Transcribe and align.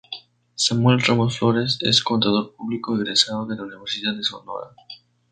Samuel 0.55 0.99
Ramos 1.01 1.37
Flores 1.37 1.77
es 1.81 2.01
Contador 2.03 2.55
Público 2.55 2.95
egresado 2.95 3.45
de 3.45 3.55
la 3.55 3.61
Universidad 3.61 4.15
de 4.15 4.23
Sonora. 4.23 4.71